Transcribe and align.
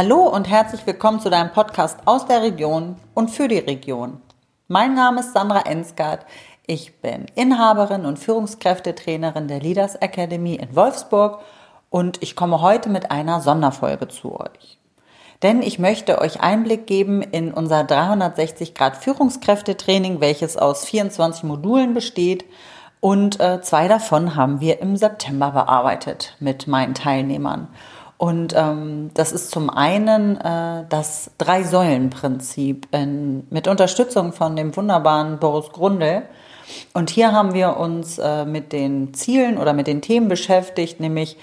Hallo 0.00 0.28
und 0.28 0.48
herzlich 0.48 0.86
willkommen 0.86 1.18
zu 1.18 1.28
deinem 1.28 1.50
Podcast 1.50 1.98
aus 2.04 2.24
der 2.24 2.40
Region 2.40 2.94
und 3.14 3.32
für 3.32 3.48
die 3.48 3.58
Region. 3.58 4.20
Mein 4.68 4.94
Name 4.94 5.18
ist 5.18 5.32
Sandra 5.32 5.62
Ensgard. 5.62 6.24
Ich 6.68 7.00
bin 7.00 7.26
Inhaberin 7.34 8.06
und 8.06 8.16
Führungskräftetrainerin 8.16 9.48
der 9.48 9.58
Leaders 9.58 9.96
Academy 9.96 10.54
in 10.54 10.76
Wolfsburg 10.76 11.40
und 11.90 12.22
ich 12.22 12.36
komme 12.36 12.62
heute 12.62 12.90
mit 12.90 13.10
einer 13.10 13.40
Sonderfolge 13.40 14.06
zu 14.06 14.38
euch. 14.38 14.78
Denn 15.42 15.62
ich 15.62 15.80
möchte 15.80 16.20
euch 16.20 16.40
Einblick 16.40 16.86
geben 16.86 17.20
in 17.20 17.52
unser 17.52 17.82
360 17.82 18.74
Grad 18.74 18.98
Führungskräftetraining, 18.98 20.20
welches 20.20 20.56
aus 20.56 20.84
24 20.84 21.42
Modulen 21.42 21.92
besteht 21.92 22.44
und 23.00 23.40
äh, 23.40 23.62
zwei 23.62 23.88
davon 23.88 24.36
haben 24.36 24.60
wir 24.60 24.80
im 24.80 24.96
September 24.96 25.50
bearbeitet 25.50 26.36
mit 26.38 26.68
meinen 26.68 26.94
Teilnehmern. 26.94 27.66
Und 28.18 28.52
ähm, 28.56 29.12
das 29.14 29.30
ist 29.30 29.52
zum 29.52 29.70
einen 29.70 30.36
äh, 30.36 30.84
das 30.88 31.30
Drei-Säulen-Prinzip 31.38 32.88
mit 33.50 33.68
Unterstützung 33.68 34.32
von 34.32 34.56
dem 34.56 34.76
wunderbaren 34.76 35.38
Boris 35.38 35.70
Grundel. 35.70 36.22
Und 36.92 37.10
hier 37.10 37.32
haben 37.32 37.54
wir 37.54 37.76
uns 37.76 38.18
äh, 38.18 38.44
mit 38.44 38.72
den 38.72 39.14
Zielen 39.14 39.56
oder 39.56 39.72
mit 39.72 39.86
den 39.86 40.02
Themen 40.02 40.28
beschäftigt, 40.28 40.98
nämlich 40.98 41.38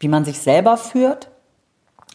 wie 0.00 0.08
man 0.08 0.24
sich 0.24 0.40
selber 0.40 0.76
führt, 0.76 1.28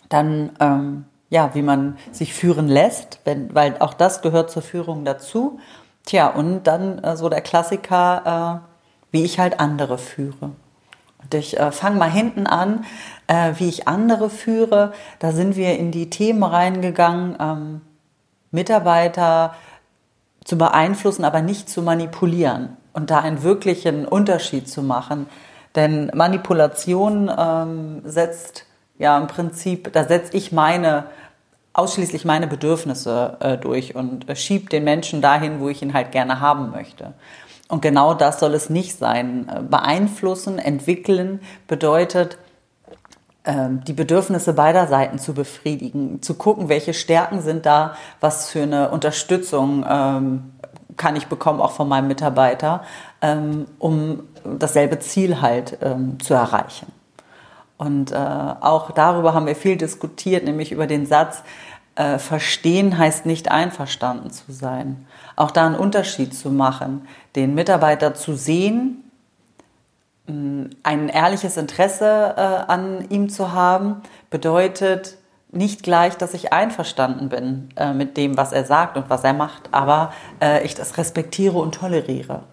dann 0.09 0.51
ähm, 0.59 1.05
ja, 1.29 1.51
wie 1.53 1.61
man 1.61 1.97
sich 2.11 2.33
führen 2.33 2.67
lässt, 2.67 3.19
wenn, 3.23 3.55
weil 3.55 3.77
auch 3.79 3.93
das 3.93 4.21
gehört 4.21 4.51
zur 4.51 4.61
Führung 4.61 5.05
dazu. 5.05 5.59
Tja, 6.05 6.27
und 6.27 6.63
dann 6.63 6.99
äh, 6.99 7.17
so 7.17 7.29
der 7.29 7.41
Klassiker, 7.41 8.61
äh, 8.61 9.11
wie 9.11 9.23
ich 9.23 9.39
halt 9.39 9.59
andere 9.59 9.97
führe. 9.97 10.51
Ich 11.33 11.59
äh, 11.59 11.71
fange 11.71 11.97
mal 11.97 12.11
hinten 12.11 12.47
an, 12.47 12.85
äh, 13.27 13.53
wie 13.57 13.69
ich 13.69 13.87
andere 13.87 14.29
führe. 14.29 14.93
Da 15.19 15.31
sind 15.31 15.55
wir 15.55 15.77
in 15.77 15.91
die 15.91 16.09
Themen 16.09 16.43
reingegangen, 16.43 17.35
ähm, 17.39 17.81
Mitarbeiter 18.51 19.55
zu 20.43 20.57
beeinflussen, 20.57 21.25
aber 21.25 21.41
nicht 21.41 21.69
zu 21.69 21.81
manipulieren 21.81 22.77
und 22.93 23.09
da 23.09 23.19
einen 23.19 23.43
wirklichen 23.43 24.05
Unterschied 24.05 24.69
zu 24.69 24.81
machen. 24.81 25.27
Denn 25.75 26.11
Manipulation 26.13 27.29
ähm, 27.37 28.01
setzt 28.05 28.65
ja 28.97 29.17
im 29.17 29.27
Prinzip, 29.27 29.91
da 29.91 30.05
setze 30.05 30.37
ich 30.37 30.51
meine 30.51 31.05
ausschließlich 31.75 32.23
meine 32.23 32.47
Bedürfnisse 32.47 33.37
äh, 33.41 33.57
durch 33.57 33.95
und 33.95 34.29
äh, 34.29 34.35
schiebt 34.35 34.71
den 34.71 34.85
Menschen 34.85 35.21
dahin, 35.21 35.59
wo 35.59 35.67
ich 35.67 35.81
ihn 35.81 35.93
halt 35.93 36.11
gerne 36.13 36.39
haben 36.39 36.71
möchte. 36.71 37.13
Und 37.67 37.81
genau 37.81 38.13
das 38.13 38.39
soll 38.39 38.53
es 38.53 38.69
nicht 38.69 38.97
sein. 38.97 39.49
Äh, 39.49 39.61
beeinflussen, 39.61 40.59
entwickeln 40.59 41.39
bedeutet, 41.67 42.37
ähm, 43.45 43.83
die 43.85 43.93
Bedürfnisse 43.93 44.53
beider 44.53 44.87
Seiten 44.87 45.19
zu 45.19 45.33
befriedigen, 45.33 46.21
zu 46.21 46.35
gucken, 46.35 46.69
welche 46.69 46.93
Stärken 46.93 47.41
sind 47.41 47.65
da, 47.65 47.95
was 48.19 48.49
für 48.49 48.63
eine 48.63 48.89
Unterstützung 48.89 49.85
ähm, 49.87 50.51
kann 50.97 51.15
ich 51.15 51.27
bekommen, 51.27 51.61
auch 51.61 51.71
von 51.71 51.87
meinem 51.87 52.07
Mitarbeiter, 52.07 52.83
ähm, 53.21 53.65
um 53.79 54.23
dasselbe 54.43 54.99
Ziel 54.99 55.41
halt 55.41 55.77
ähm, 55.81 56.19
zu 56.19 56.33
erreichen. 56.33 56.87
Und 57.77 58.11
äh, 58.11 58.15
auch 58.15 58.91
darüber 58.91 59.33
haben 59.33 59.45
wir 59.45 59.55
viel 59.55 59.75
diskutiert, 59.75 60.45
nämlich 60.45 60.71
über 60.71 60.87
den 60.87 61.05
Satz, 61.05 61.43
äh, 61.95 62.19
verstehen 62.19 62.97
heißt 62.97 63.25
nicht 63.25 63.51
einverstanden 63.51 64.31
zu 64.31 64.51
sein. 64.51 65.05
Auch 65.35 65.51
da 65.51 65.65
einen 65.65 65.75
Unterschied 65.75 66.33
zu 66.33 66.49
machen, 66.49 67.07
den 67.35 67.55
Mitarbeiter 67.55 68.13
zu 68.13 68.35
sehen, 68.35 69.01
ein 70.27 71.09
ehrliches 71.09 71.55
Interesse 71.57 72.33
äh, 72.35 72.41
an 72.41 73.05
ihm 73.09 73.29
zu 73.29 73.51
haben, 73.51 74.01
bedeutet 74.29 75.17
nicht 75.51 75.83
gleich, 75.83 76.17
dass 76.17 76.33
ich 76.33 76.51
einverstanden 76.51 77.29
bin 77.29 77.69
äh, 77.75 77.93
mit 77.93 78.17
dem, 78.17 78.35
was 78.35 78.51
er 78.51 78.65
sagt 78.65 78.97
und 78.97 79.09
was 79.09 79.23
er 79.23 79.33
macht, 79.33 79.69
aber 79.71 80.11
äh, 80.41 80.65
ich 80.65 80.73
das 80.73 80.97
respektiere 80.97 81.57
und 81.57 81.75
toleriere. 81.75 82.43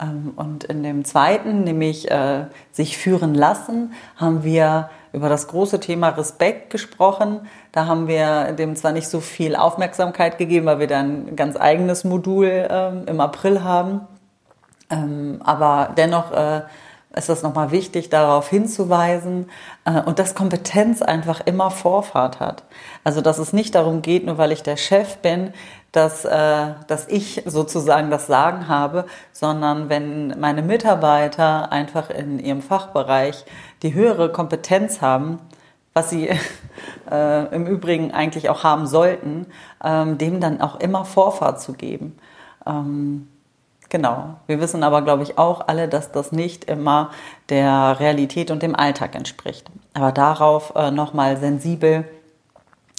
Ähm, 0.00 0.32
und 0.36 0.64
in 0.64 0.82
dem 0.82 1.04
zweiten, 1.04 1.64
nämlich 1.64 2.10
äh, 2.10 2.46
sich 2.72 2.98
führen 2.98 3.34
lassen, 3.34 3.92
haben 4.16 4.44
wir 4.44 4.90
über 5.12 5.28
das 5.28 5.48
große 5.48 5.80
Thema 5.80 6.10
Respekt 6.10 6.70
gesprochen. 6.70 7.40
Da 7.72 7.86
haben 7.86 8.06
wir 8.06 8.52
dem 8.52 8.76
zwar 8.76 8.92
nicht 8.92 9.08
so 9.08 9.20
viel 9.20 9.56
Aufmerksamkeit 9.56 10.36
gegeben, 10.36 10.66
weil 10.66 10.78
wir 10.78 10.86
dann 10.86 11.28
ein 11.28 11.36
ganz 11.36 11.56
eigenes 11.56 12.04
Modul 12.04 12.66
ähm, 12.68 13.04
im 13.06 13.20
April 13.20 13.64
haben. 13.64 14.02
Ähm, 14.90 15.40
aber 15.42 15.94
dennoch 15.96 16.32
äh, 16.32 16.62
ist 17.14 17.30
es 17.30 17.42
nochmal 17.42 17.70
wichtig, 17.70 18.10
darauf 18.10 18.48
hinzuweisen 18.48 19.48
äh, 19.84 20.02
und 20.02 20.18
dass 20.18 20.34
Kompetenz 20.34 21.02
einfach 21.02 21.40
immer 21.44 21.70
Vorfahrt 21.70 22.40
hat. 22.40 22.64
Also 23.04 23.20
dass 23.20 23.38
es 23.38 23.52
nicht 23.52 23.74
darum 23.74 24.02
geht, 24.02 24.26
nur 24.26 24.38
weil 24.38 24.52
ich 24.52 24.62
der 24.62 24.76
Chef 24.76 25.16
bin, 25.18 25.52
dass, 25.92 26.24
äh, 26.24 26.74
dass 26.88 27.08
ich 27.08 27.42
sozusagen 27.46 28.10
das 28.10 28.26
Sagen 28.26 28.68
habe, 28.68 29.06
sondern 29.32 29.88
wenn 29.88 30.38
meine 30.38 30.62
Mitarbeiter 30.62 31.72
einfach 31.72 32.10
in 32.10 32.38
ihrem 32.38 32.60
Fachbereich 32.60 33.46
die 33.82 33.94
höhere 33.94 34.30
Kompetenz 34.30 35.00
haben, 35.00 35.38
was 35.94 36.10
sie 36.10 36.28
äh, 37.10 37.54
im 37.54 37.66
Übrigen 37.66 38.12
eigentlich 38.12 38.50
auch 38.50 38.62
haben 38.62 38.86
sollten, 38.86 39.46
ähm, 39.82 40.18
dem 40.18 40.40
dann 40.40 40.60
auch 40.60 40.78
immer 40.80 41.06
Vorfahrt 41.06 41.62
zu 41.62 41.72
geben. 41.72 42.18
Ähm, 42.66 43.28
Genau. 43.88 44.36
Wir 44.46 44.60
wissen 44.60 44.82
aber, 44.82 45.02
glaube 45.02 45.22
ich, 45.22 45.38
auch 45.38 45.68
alle, 45.68 45.88
dass 45.88 46.10
das 46.10 46.32
nicht 46.32 46.64
immer 46.64 47.10
der 47.48 48.00
Realität 48.00 48.50
und 48.50 48.62
dem 48.62 48.74
Alltag 48.74 49.14
entspricht. 49.14 49.70
Aber 49.94 50.12
darauf 50.12 50.74
äh, 50.74 50.90
nochmal 50.90 51.36
sensibel, 51.36 52.04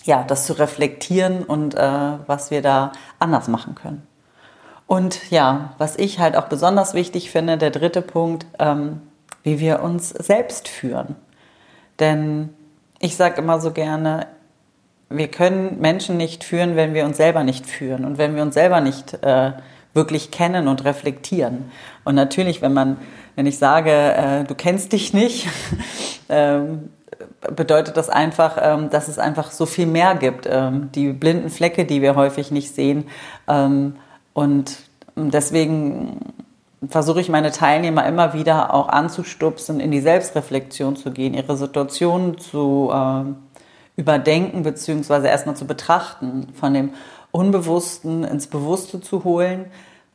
ja, 0.05 0.23
das 0.23 0.45
zu 0.45 0.53
reflektieren 0.53 1.43
und 1.43 1.75
äh, 1.75 1.89
was 2.25 2.51
wir 2.51 2.61
da 2.61 2.93
anders 3.19 3.49
machen 3.49 3.75
können. 3.75 4.07
Und 4.87 5.29
ja, 5.29 5.73
was 5.77 5.97
ich 5.97 6.19
halt 6.19 6.37
auch 6.37 6.47
besonders 6.47 6.93
wichtig 6.93 7.29
finde, 7.29 7.57
der 7.57 7.71
dritte 7.71 8.01
Punkt, 8.01 8.45
ähm, 8.57 9.01
wie 9.43 9.59
wir 9.59 9.81
uns 9.83 10.09
selbst 10.09 10.69
führen. 10.69 11.17
Denn 11.99 12.53
ich 12.99 13.17
sage 13.17 13.41
immer 13.41 13.59
so 13.59 13.71
gerne, 13.71 14.27
wir 15.09 15.27
können 15.29 15.79
Menschen 15.79 16.15
nicht 16.17 16.43
führen, 16.43 16.75
wenn 16.77 16.93
wir 16.93 17.05
uns 17.05 17.17
selber 17.17 17.43
nicht 17.43 17.65
führen 17.65 18.05
und 18.05 18.17
wenn 18.17 18.35
wir 18.35 18.43
uns 18.43 18.53
selber 18.53 18.79
nicht 18.79 19.13
äh, 19.23 19.51
wirklich 19.97 20.31
kennen 20.31 20.69
und 20.69 20.85
reflektieren. 20.85 21.69
Und 22.06 22.16
natürlich, 22.16 22.62
wenn 22.62 22.72
man, 22.72 22.96
wenn 23.35 23.46
ich 23.46 23.58
sage, 23.58 23.91
äh, 23.91 24.44
du 24.46 24.56
kennst 24.56 24.94
dich 24.94 25.13
nicht, 25.13 25.50
ähm, 26.30 26.90
bedeutet 27.53 27.97
das 27.97 28.09
einfach, 28.09 28.58
ähm, 28.62 28.90
dass 28.90 29.09
es 29.09 29.19
einfach 29.19 29.52
so 29.52 29.66
viel 29.66 29.88
mehr 29.88 30.16
gibt. 30.16 30.47
Ähm, 30.50 30.90
die 30.96 31.12
blinden 31.12 31.50
Flecke, 31.50 31.84
die 31.84 32.02
wir 32.02 32.16
häufig 32.16 32.52
nicht 32.52 32.74
sehen. 32.74 33.06
Ähm, 33.50 33.97
und 34.34 34.78
deswegen 35.16 36.34
versuche 36.88 37.19
ich 37.19 37.29
meine 37.29 37.52
Teilnehmer 37.52 38.06
immer 38.06 38.34
wieder 38.34 38.74
auch 38.74 38.88
anzustupsen, 38.88 39.79
in 39.79 39.91
die 39.91 40.00
Selbstreflexion 40.00 40.96
zu 40.96 41.12
gehen, 41.12 41.34
ihre 41.34 41.58
Situation 41.58 42.38
zu 42.38 42.91
äh, 42.94 43.24
überdenken, 44.00 44.62
beziehungsweise 44.62 45.28
erstmal 45.28 45.56
zu 45.56 45.66
betrachten, 45.66 46.50
von 46.53 46.74
dem 46.74 46.91
Unbewussten 47.31 48.23
ins 48.23 48.47
Bewusste 48.47 49.01
zu 49.01 49.23
holen, 49.23 49.65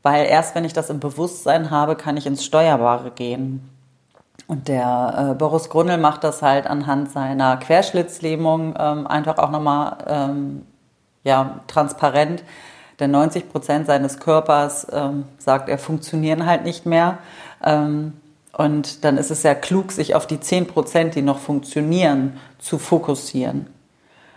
weil 0.02 0.26
erst 0.26 0.54
wenn 0.54 0.64
ich 0.64 0.72
das 0.72 0.90
im 0.90 1.00
Bewusstsein 1.00 1.70
habe, 1.70 1.96
kann 1.96 2.16
ich 2.16 2.26
ins 2.26 2.44
Steuerbare 2.44 3.10
gehen. 3.10 3.68
Und 4.46 4.68
der 4.68 5.30
äh, 5.30 5.34
Boris 5.34 5.68
Grundl 5.68 5.96
macht 5.98 6.24
das 6.24 6.42
halt 6.42 6.66
anhand 6.66 7.10
seiner 7.10 7.56
Querschnittslähmung 7.56 8.74
ähm, 8.78 9.06
einfach 9.06 9.38
auch 9.38 9.50
nochmal 9.50 9.98
ähm, 10.06 10.66
ja, 11.24 11.60
transparent. 11.68 12.42
Denn 12.98 13.10
90 13.12 13.50
Prozent 13.50 13.86
seines 13.86 14.18
Körpers, 14.18 14.86
ähm, 14.92 15.24
sagt 15.38 15.68
er, 15.68 15.78
funktionieren 15.78 16.46
halt 16.46 16.64
nicht 16.64 16.86
mehr. 16.86 17.18
Ähm, 17.64 18.14
und 18.52 19.04
dann 19.04 19.16
ist 19.16 19.30
es 19.30 19.42
ja 19.42 19.54
klug, 19.54 19.92
sich 19.92 20.14
auf 20.14 20.26
die 20.26 20.40
10 20.40 20.66
Prozent, 20.66 21.14
die 21.14 21.22
noch 21.22 21.38
funktionieren, 21.38 22.38
zu 22.58 22.78
fokussieren. 22.78 23.66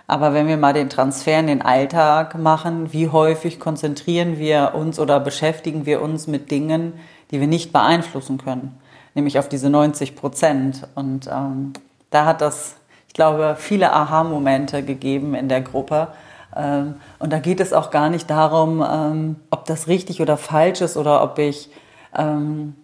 Aber 0.08 0.34
wenn 0.34 0.48
wir 0.48 0.58
mal 0.58 0.74
den 0.74 0.90
Transfer 0.90 1.40
in 1.40 1.48
den 1.48 1.62
Alltag 1.62 2.38
machen, 2.38 2.94
wie 2.94 3.10
häufig 3.10 3.60
konzentrieren 3.60 4.38
wir 4.38 4.74
uns 4.76 5.00
oder 5.00 5.20
beschäftigen 5.20 5.86
wir 5.86 6.02
uns 6.02 6.28
mit 6.28 6.52
Dingen, 6.52 6.94
die 7.32 7.40
wir 7.40 7.48
nicht 7.48 7.74
beeinflussen 7.74 8.38
können, 8.38 8.78
nämlich 9.16 9.40
auf 9.40 9.50
diese 9.50 9.70
90 9.70 10.16
Prozent. 10.16 10.88
Und 10.94 11.28
ähm, 11.28 11.74
da 12.12 12.26
hat 12.26 12.42
das, 12.42 12.76
ich 13.08 13.14
glaube, 13.16 13.56
viele 13.58 13.94
Aha-Momente 13.94 14.84
gegeben 14.84 15.34
in 15.34 15.50
der 15.50 15.62
Gruppe. 15.62 16.10
Ähm, 16.56 16.96
und 17.18 17.34
da 17.34 17.40
geht 17.40 17.60
es 17.60 17.74
auch 17.74 17.90
gar 17.90 18.10
nicht 18.10 18.30
darum, 18.30 18.86
ähm, 18.88 19.38
ob 19.50 19.66
das 19.66 19.88
richtig 19.88 20.22
oder 20.22 20.38
falsch 20.38 20.82
ist 20.82 20.98
oder 20.98 21.24
ob 21.24 21.40
ich 21.40 21.72
ähm, 22.16 22.76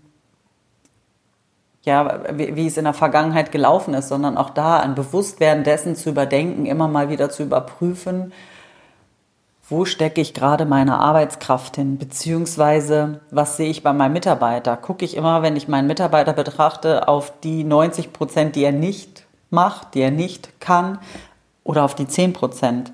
ja, 1.84 2.22
wie, 2.38 2.56
wie 2.56 2.68
es 2.68 2.78
in 2.78 2.84
der 2.84 2.94
Vergangenheit 2.94 3.52
gelaufen 3.52 3.94
ist, 3.94 4.10
sondern 4.10 4.38
auch 4.38 4.52
da 4.52 4.80
ein 4.80 4.96
Bewusstwerden 4.96 5.64
dessen 5.64 5.96
zu 5.96 6.10
überdenken, 6.10 6.66
immer 6.66 6.88
mal 6.88 7.10
wieder 7.10 7.30
zu 7.30 7.44
überprüfen, 7.44 8.32
wo 9.68 9.86
stecke 9.86 10.20
ich 10.20 10.34
gerade 10.34 10.66
meine 10.66 11.00
Arbeitskraft 11.00 11.78
hin, 11.78 11.98
beziehungsweise 11.98 13.22
was 13.32 13.56
sehe 13.56 13.70
ich 13.70 13.84
bei 13.84 13.94
meinem 13.94 14.12
Mitarbeiter? 14.14 14.76
Gucke 14.76 15.06
ich 15.06 15.16
immer, 15.16 15.44
wenn 15.44 15.56
ich 15.56 15.70
meinen 15.70 15.88
Mitarbeiter 15.88 16.34
betrachte, 16.34 17.08
auf 17.08 17.34
die 17.40 17.64
90 17.64 18.12
Prozent, 18.12 18.58
die 18.58 18.66
er 18.66 18.74
nicht 18.74 19.26
macht, 19.50 19.94
die 19.94 20.02
er 20.02 20.12
nicht 20.12 20.60
kann, 20.60 21.00
oder 21.64 21.84
auf 21.86 21.96
die 21.96 22.08
10 22.08 22.34
Prozent. 22.34 22.92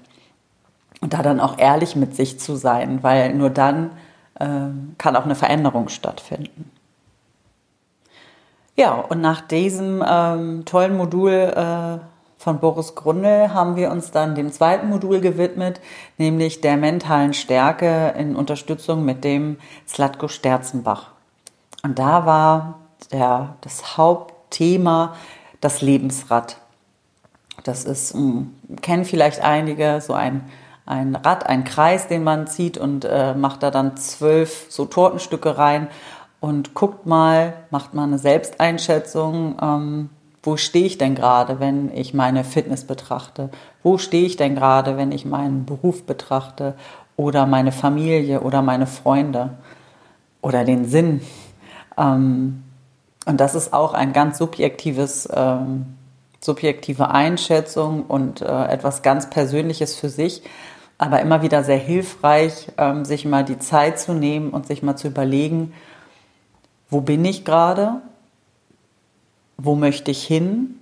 Und 1.01 1.13
da 1.13 1.24
dann 1.24 1.39
auch 1.39 1.57
ehrlich 1.57 1.95
mit 1.95 2.16
sich 2.16 2.39
zu 2.39 2.56
sein, 2.56 3.01
weil 3.01 3.34
nur 3.34 3.50
dann 3.50 3.92
äh, 4.39 4.45
kann 5.00 5.16
auch 5.16 5.25
eine 5.25 5.36
Veränderung 5.36 5.89
stattfinden. 5.89 6.72
Ja, 8.79 8.94
und 8.94 9.21
nach 9.21 9.41
diesem 9.41 10.03
ähm, 10.07 10.63
tollen 10.65 10.95
Modul 10.95 11.31
äh, 11.31 11.97
von 12.38 12.59
Boris 12.59 12.94
Grundl 12.94 13.51
haben 13.51 13.75
wir 13.75 13.89
uns 13.89 14.12
dann 14.12 14.35
dem 14.35 14.51
zweiten 14.51 14.88
Modul 14.88 15.19
gewidmet, 15.19 15.81
nämlich 16.19 16.62
der 16.62 16.77
mentalen 16.77 17.33
Stärke 17.33 18.13
in 18.19 18.35
Unterstützung 18.35 19.03
mit 19.03 19.24
dem 19.24 19.57
Slatko 19.88 20.27
Sterzenbach. 20.27 21.07
Und 21.81 21.97
da 21.97 22.27
war 22.27 22.79
der, 23.12 23.56
das 23.62 23.97
Hauptthema 23.97 25.15
das 25.59 25.81
Lebensrad. 25.81 26.57
Das 27.63 27.83
ist, 27.83 28.13
hm, 28.13 28.53
kennen 28.83 29.06
vielleicht 29.06 29.41
einige, 29.41 30.01
so 30.01 30.13
ein, 30.13 30.47
ein 30.85 31.15
Rad, 31.15 31.47
ein 31.47 31.63
Kreis, 31.63 32.07
den 32.07 32.24
man 32.24 32.45
zieht 32.45 32.77
und 32.77 33.06
äh, 33.06 33.33
macht 33.33 33.63
da 33.63 33.71
dann 33.71 33.97
zwölf 33.97 34.68
so 34.69 34.85
Tortenstücke 34.85 35.57
rein 35.57 35.88
und 36.39 36.74
guckt 36.74 37.06
mal, 37.06 37.54
macht 37.72 37.94
mal 37.94 38.04
eine 38.04 38.19
Selbsteinschätzung, 38.19 39.57
ähm, 39.62 40.10
wo 40.44 40.56
stehe 40.56 40.86
ich 40.86 40.98
denn 40.98 41.16
gerade, 41.16 41.60
wenn 41.60 41.92
ich 41.94 42.13
meine 42.13 42.44
Fitness 42.44 42.86
betrachte? 42.86 43.50
Wo 43.84 43.98
stehe 43.98 44.25
ich 44.25 44.38
denn 44.38 44.56
gerade, 44.56 44.95
wenn 44.95 45.12
ich 45.12 45.25
meinen 45.25 45.66
Beruf 45.66 46.04
betrachte 46.04 46.75
oder 47.18 47.45
meine 47.45 47.72
Familie 47.72 48.42
oder 48.42 48.62
meine 48.62 48.88
Freunde 48.88 49.57
oder 50.42 50.63
den 50.63 50.86
Sinn? 50.86 51.22
Ähm, 51.98 52.63
und 53.25 53.42
das 53.42 53.56
ist 53.56 53.74
auch 53.74 53.94
ein 53.94 54.13
ganz 54.13 54.38
subjektives, 54.38 55.28
ähm, 55.34 55.98
subjektive 56.39 57.10
Einschätzung 57.10 58.04
und 58.04 58.42
äh, 58.42 58.68
etwas 58.68 59.01
ganz 59.01 59.30
Persönliches 59.30 59.95
für 59.95 60.07
sich, 60.07 60.44
aber 60.98 61.19
immer 61.19 61.42
wieder 61.42 61.63
sehr 61.66 61.78
hilfreich, 61.78 62.69
ähm, 62.78 63.04
sich 63.04 63.25
mal 63.25 63.44
die 63.44 63.60
Zeit 63.60 64.00
zu 64.00 64.13
nehmen 64.13 64.51
und 64.51 64.66
sich 64.66 64.81
mal 64.81 64.95
zu 64.95 65.10
überlegen, 65.10 65.74
wo 66.89 67.01
bin 67.01 67.25
ich 67.25 67.45
gerade, 67.45 68.01
wo 69.57 69.75
möchte 69.75 70.12
ich 70.12 70.25
hin 70.25 70.80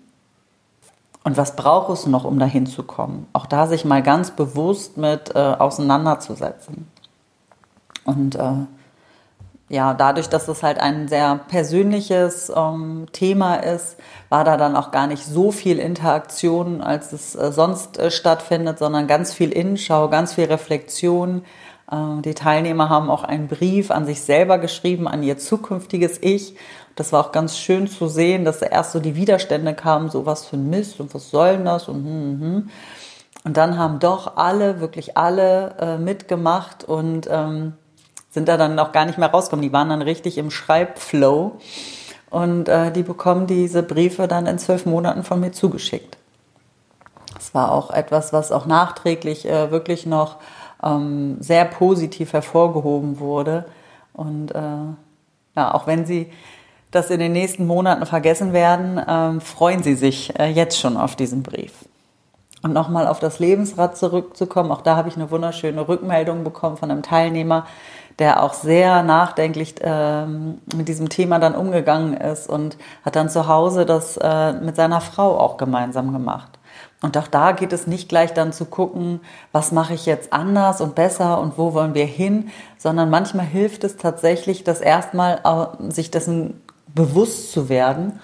und 1.24 1.38
was 1.38 1.56
braucht 1.56 1.92
es 1.92 2.06
noch, 2.06 2.24
um 2.24 2.38
dahin 2.38 2.68
zu 2.68 2.84
kommen. 2.84 3.28
Auch 3.34 3.48
da 3.48 3.68
sich 3.68 3.86
mal 3.86 4.04
ganz 4.04 4.32
bewusst 4.32 4.98
mit 4.98 5.34
äh, 5.34 5.40
auseinanderzusetzen. 5.40 6.88
Und 8.04 8.36
äh, 8.36 8.66
ja, 9.68 9.96
dadurch, 9.96 10.30
dass 10.30 10.48
es 10.48 10.62
halt 10.62 10.80
ein 10.80 11.08
sehr 11.08 11.40
persönliches 11.48 12.52
ähm, 12.56 13.08
Thema 13.12 13.56
ist, 13.56 13.98
war 14.30 14.44
da 14.44 14.58
dann 14.58 14.76
auch 14.76 14.92
gar 14.92 15.08
nicht 15.08 15.26
so 15.26 15.52
viel 15.52 15.80
Interaktion, 15.80 16.82
als 16.82 17.12
es 17.14 17.34
äh, 17.34 17.52
sonst 17.52 17.98
äh, 17.98 18.12
stattfindet, 18.12 18.78
sondern 18.78 19.08
ganz 19.08 19.34
viel 19.34 19.52
Innenschau, 19.52 20.08
ganz 20.10 20.36
viel 20.36 20.46
Reflexion. 20.46 21.44
Äh, 21.92 22.22
die 22.22 22.34
Teilnehmer 22.34 22.90
haben 22.90 23.10
auch 23.10 23.24
einen 23.24 23.48
Brief 23.48 23.92
an 23.92 24.06
sich 24.06 24.22
selber 24.22 24.58
geschrieben, 24.58 25.08
an 25.08 25.24
ihr 25.24 25.38
zukünftiges 25.38 26.20
Ich. 26.22 26.56
Das 26.96 27.12
war 27.12 27.26
auch 27.26 27.32
ganz 27.32 27.58
schön 27.58 27.88
zu 27.88 28.08
sehen, 28.08 28.46
dass 28.46 28.60
da 28.60 28.68
erst 28.68 28.94
so 28.94 29.00
die 29.00 29.16
Widerstände 29.16 29.74
kamen, 29.74 30.10
so 30.10 30.26
was 30.26 30.46
für 30.46 30.56
ein 30.56 30.70
Mist 30.70 31.00
und 31.00 31.14
was 31.14 31.30
soll 31.30 31.58
das 31.64 31.88
und 31.88 32.06
hm, 32.06 32.06
hm, 32.06 32.42
hm. 32.42 32.70
Und 33.44 33.58
dann 33.58 33.78
haben 33.78 34.00
doch 34.00 34.38
alle, 34.38 34.82
wirklich 34.82 35.18
alle 35.18 35.76
äh, 35.80 35.98
mitgemacht 36.00 36.84
und 36.84 37.28
ähm, 37.30 37.74
sind 38.32 38.50
da 38.50 38.58
dann 38.58 38.80
auch 38.80 38.92
gar 38.92 39.06
nicht 39.06 39.20
mehr 39.20 39.30
rausgekommen. 39.30 39.62
Die 39.62 39.72
waren 39.72 39.90
dann 39.90 40.02
richtig 40.02 40.40
im 40.40 40.50
Schreibflow 40.50 41.60
und 42.32 42.68
äh, 42.68 42.92
die 42.92 43.04
bekommen 43.04 43.46
diese 43.46 43.84
Briefe 43.84 44.28
dann 44.28 44.48
in 44.48 44.58
zwölf 44.58 44.88
Monaten 44.88 45.24
von 45.24 45.40
mir 45.40 45.52
zugeschickt. 45.52 46.18
Das 47.36 47.54
war 47.54 47.72
auch 47.72 47.92
etwas, 47.92 48.34
was 48.34 48.52
auch 48.52 48.66
nachträglich 48.66 49.48
äh, 49.48 49.70
wirklich 49.70 50.08
noch 50.08 50.38
ähm, 50.84 51.38
sehr 51.40 51.66
positiv 51.66 52.34
hervorgehoben 52.34 53.20
wurde. 53.20 53.66
Und 54.14 54.52
äh, 54.52 54.60
ja, 55.56 55.74
auch 55.74 55.88
wenn 55.88 56.06
sie 56.06 56.32
das 56.92 57.10
in 57.10 57.20
den 57.20 57.34
nächsten 57.34 57.68
Monaten 57.68 58.06
vergessen 58.06 58.54
werden, 58.54 59.02
ähm, 59.08 59.42
freuen 59.42 59.84
sie 59.84 59.96
sich 59.96 60.38
äh, 60.40 60.48
jetzt 60.48 60.80
schon 60.80 60.98
auf 60.98 61.16
diesen 61.16 61.44
Brief. 61.44 61.74
Und 62.64 62.74
nochmal 62.74 63.08
auf 63.08 63.20
das 63.20 63.40
Lebensrad 63.40 63.98
zurückzukommen, 63.98 64.72
auch 64.72 64.82
da 64.82 64.96
habe 64.96 65.10
ich 65.10 65.16
eine 65.16 65.30
wunderschöne 65.30 65.88
Rückmeldung 65.88 66.44
bekommen 66.44 66.78
von 66.78 66.90
einem 66.90 67.04
Teilnehmer, 67.04 67.68
der 68.18 68.42
auch 68.42 68.54
sehr 68.54 69.04
nachdenklich 69.04 69.76
ähm, 69.82 70.60
mit 70.76 70.88
diesem 70.88 71.10
Thema 71.10 71.38
dann 71.38 71.54
umgegangen 71.54 72.16
ist 72.16 72.50
und 72.50 72.78
hat 73.04 73.16
dann 73.16 73.30
zu 73.30 73.48
Hause 73.48 73.86
das 73.86 74.18
äh, 74.18 74.54
mit 74.54 74.78
seiner 74.78 75.02
Frau 75.02 75.38
auch 75.38 75.58
gemeinsam 75.58 76.14
gemacht. 76.14 76.58
Und 77.02 77.18
auch 77.18 77.28
da 77.28 77.52
geht 77.52 77.74
es 77.74 77.88
nicht 77.88 78.10
gleich 78.10 78.34
dann 78.34 78.54
zu 78.54 78.66
gucken, 78.66 79.20
was 79.52 79.72
mache 79.72 79.94
ich 79.94 80.06
jetzt 80.06 80.34
anders 80.34 80.82
und 80.82 80.96
besser 80.96 81.40
und 81.40 81.58
wo 81.58 81.74
wollen 81.74 81.94
wir 81.94 82.06
hin, 82.06 82.50
sondern 82.78 83.10
manchmal 83.10 83.46
hilft 83.46 83.84
es 83.84 83.98
tatsächlich, 83.98 84.64
das 84.64 84.82
erstmal 84.82 85.42
sich 85.90 86.10
dessen 86.10 86.62
bewusst 86.94 87.52
zu 87.52 87.70
werden, 87.70 88.20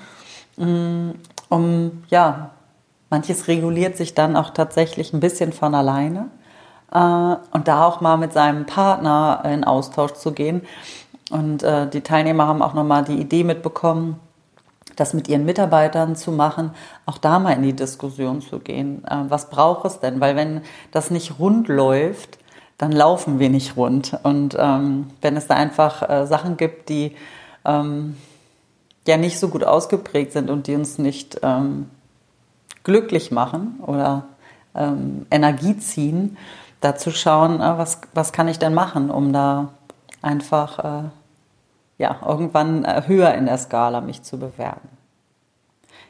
mm, 0.57 1.11
um 1.49 2.03
ja, 2.09 2.51
manches 3.09 3.47
reguliert 3.47 3.97
sich 3.97 4.15
dann 4.15 4.35
auch 4.35 4.51
tatsächlich 4.51 5.13
ein 5.13 5.19
bisschen 5.19 5.51
von 5.51 5.75
alleine 5.75 6.29
äh, 6.91 7.35
und 7.51 7.67
da 7.67 7.85
auch 7.85 8.01
mal 8.01 8.17
mit 8.17 8.33
seinem 8.33 8.65
Partner 8.65 9.43
in 9.45 9.63
Austausch 9.63 10.13
zu 10.13 10.31
gehen. 10.31 10.61
Und 11.29 11.63
äh, 11.63 11.89
die 11.89 12.01
Teilnehmer 12.01 12.47
haben 12.47 12.61
auch 12.61 12.73
nochmal 12.73 13.03
die 13.03 13.19
Idee 13.19 13.43
mitbekommen, 13.43 14.19
das 15.01 15.13
mit 15.15 15.27
ihren 15.27 15.45
Mitarbeitern 15.45 16.15
zu 16.15 16.31
machen, 16.31 16.71
auch 17.07 17.17
da 17.17 17.39
mal 17.39 17.53
in 17.53 17.63
die 17.63 17.75
Diskussion 17.75 18.39
zu 18.41 18.59
gehen. 18.59 19.03
Äh, 19.05 19.23
was 19.29 19.49
braucht 19.49 19.85
es 19.85 19.99
denn? 19.99 20.21
Weil 20.21 20.35
wenn 20.35 20.61
das 20.91 21.09
nicht 21.09 21.39
rund 21.39 21.67
läuft, 21.67 22.37
dann 22.77 22.91
laufen 22.91 23.39
wir 23.39 23.49
nicht 23.49 23.75
rund. 23.75 24.17
Und 24.21 24.55
ähm, 24.59 25.07
wenn 25.21 25.35
es 25.35 25.47
da 25.47 25.55
einfach 25.55 26.07
äh, 26.07 26.27
Sachen 26.27 26.55
gibt, 26.55 26.89
die 26.89 27.15
ähm, 27.65 28.15
ja 29.07 29.17
nicht 29.17 29.39
so 29.39 29.49
gut 29.49 29.63
ausgeprägt 29.63 30.33
sind 30.33 30.49
und 30.51 30.67
die 30.67 30.75
uns 30.75 30.99
nicht 30.99 31.39
ähm, 31.41 31.89
glücklich 32.83 33.31
machen 33.31 33.79
oder 33.85 34.25
ähm, 34.75 35.25
Energie 35.31 35.77
ziehen, 35.77 36.37
da 36.79 36.95
zu 36.95 37.09
schauen, 37.09 37.59
äh, 37.59 37.77
was, 37.77 38.01
was 38.13 38.33
kann 38.33 38.47
ich 38.47 38.59
denn 38.59 38.75
machen, 38.75 39.09
um 39.09 39.33
da 39.33 39.69
einfach 40.21 40.79
äh, 40.79 41.09
ja, 42.01 42.17
irgendwann 42.25 42.83
äh, 42.83 43.03
höher 43.05 43.35
in 43.35 43.45
der 43.45 43.59
Skala 43.59 44.01
mich 44.01 44.23
zu 44.23 44.39
bewerben. 44.39 44.89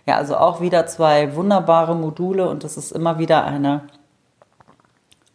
Ja, 0.08 0.16
also 0.16 0.38
auch 0.38 0.62
wieder 0.62 0.88
zwei 0.88 1.36
wunderbare 1.36 1.96
Module 1.96 2.48
und 2.50 2.64
es 2.64 2.78
ist 2.78 2.94
immer 2.94 3.20
wieder 3.20 3.44
eine, 3.44 3.82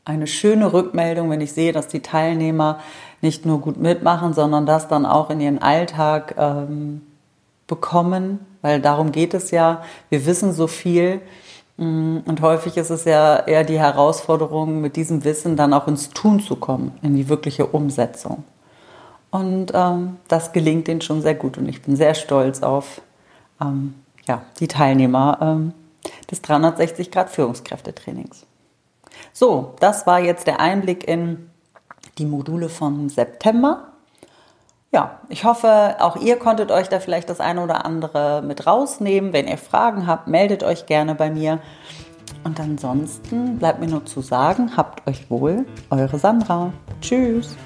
eine 0.07 0.27
schöne 0.27 0.73
Rückmeldung, 0.73 1.29
wenn 1.29 1.43
ich 1.43 1.53
sehe, 1.53 1.73
dass 1.73 1.89
die 1.89 2.01
Teilnehmer 2.01 2.81
nicht 3.21 3.45
nur 3.45 3.61
gut 3.61 3.77
mitmachen, 3.77 4.33
sondern 4.33 4.65
das 4.65 4.89
dann 4.89 5.05
auch 5.05 5.29
in 5.29 5.41
ihren 5.41 5.61
Alltag 5.61 6.35
ähm, 6.39 7.03
bekommen, 7.67 8.41
weil 8.63 8.81
darum 8.81 9.13
geht 9.13 9.35
es 9.35 9.51
ja. 9.51 9.83
Wir 10.09 10.25
wissen 10.25 10.55
so 10.55 10.69
viel 10.69 11.21
mm, 11.77 12.21
und 12.25 12.41
häufig 12.41 12.79
ist 12.79 12.91
es 12.91 13.05
ja 13.05 13.41
eher 13.41 13.63
die 13.63 13.79
Herausforderung, 13.79 14.81
mit 14.81 14.97
diesem 14.97 15.23
Wissen 15.23 15.55
dann 15.55 15.75
auch 15.75 15.87
ins 15.87 16.09
Tun 16.11 16.41
zu 16.41 16.57
kommen, 16.57 16.93
in 17.03 17.15
die 17.15 17.29
wirkliche 17.29 17.67
Umsetzung. 17.67 18.45
Und 19.37 19.73
ähm, 19.75 20.17
das 20.29 20.53
gelingt 20.53 20.89
ihnen 20.89 21.01
schon 21.01 21.23
sehr 21.23 21.35
gut 21.35 21.59
und 21.59 21.69
ich 21.69 21.83
bin 21.83 21.97
sehr 21.97 22.15
stolz 22.15 22.63
auf 22.63 23.03
ähm, 23.61 23.95
ja, 24.27 24.43
die 24.61 24.69
Teilnehmer 24.69 25.39
ähm, 25.41 25.73
des 26.31 26.43
360 26.43 27.11
Grad 27.11 27.31
Führungskräftetrainings. 27.31 28.47
So, 29.33 29.75
das 29.81 30.07
war 30.07 30.21
jetzt 30.21 30.47
der 30.47 30.61
Einblick 30.61 31.07
in 31.07 31.51
die 32.19 32.27
Module 32.27 32.69
von 32.69 33.09
September 33.09 33.93
ja, 34.97 35.21
ich 35.29 35.45
hoffe, 35.45 35.97
auch 35.99 36.17
ihr 36.17 36.37
konntet 36.39 36.71
euch 36.71 36.89
da 36.89 37.01
vielleicht 37.01 37.29
das 37.29 37.39
eine 37.39 37.63
oder 37.63 37.85
andere 37.85 38.43
mit 38.43 38.67
rausnehmen. 38.67 39.35
Wenn 39.35 39.47
ihr 39.47 39.59
Fragen 39.59 40.07
habt, 40.07 40.27
meldet 40.27 40.63
euch 40.63 40.87
gerne 40.87 41.15
bei 41.15 41.31
mir. 41.31 41.59
Und 42.45 42.59
ansonsten 42.61 43.59
bleibt 43.59 43.81
mir 43.81 43.89
nur 43.89 44.07
zu 44.07 44.23
sagen, 44.23 44.77
habt 44.77 45.07
euch 45.07 45.31
wohl, 45.31 45.67
eure 45.91 46.19
Sandra. 46.19 46.73
Tschüss. 47.03 47.57